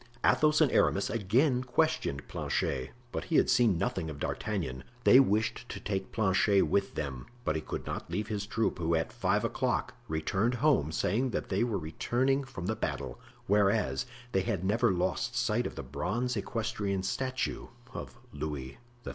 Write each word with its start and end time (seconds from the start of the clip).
Athos 0.25 0.61
and 0.61 0.71
Aramis 0.71 1.11
again 1.11 1.63
questioned 1.63 2.27
Planchet, 2.27 2.89
but 3.11 3.25
he 3.25 3.35
had 3.35 3.51
seen 3.51 3.77
nothing 3.77 4.09
of 4.09 4.17
D'Artagnan; 4.17 4.83
they 5.03 5.19
wished 5.19 5.69
to 5.69 5.79
take 5.79 6.11
Planchet 6.11 6.63
with 6.63 6.95
them, 6.95 7.27
but 7.45 7.55
he 7.55 7.61
could 7.61 7.85
not 7.85 8.09
leave 8.09 8.27
his 8.27 8.47
troop, 8.47 8.79
who 8.79 8.95
at 8.95 9.13
five 9.13 9.43
o'clock 9.45 9.93
returned 10.07 10.55
home, 10.55 10.91
saying 10.91 11.29
that 11.29 11.49
they 11.49 11.63
were 11.63 11.77
returning 11.77 12.43
from 12.43 12.65
the 12.65 12.75
battle, 12.75 13.19
whereas 13.45 14.07
they 14.31 14.41
had 14.41 14.63
never 14.65 14.91
lost 14.91 15.35
sight 15.35 15.67
of 15.67 15.75
the 15.75 15.83
bronze 15.83 16.35
equestrian 16.35 17.03
statue 17.03 17.67
of 17.93 18.17
Louis 18.33 18.79
XIII. 19.03 19.09